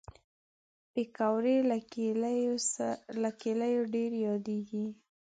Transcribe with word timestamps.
پکورې 0.93 1.57
له 3.23 3.29
کلیو 3.51 3.81
ډېر 3.93 4.11
یادېږي 4.27 4.85